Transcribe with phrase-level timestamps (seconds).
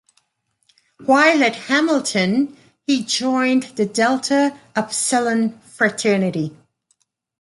[1.05, 2.57] While at Hamilton
[2.87, 6.57] he joined the Delta Upsilon Fraternity.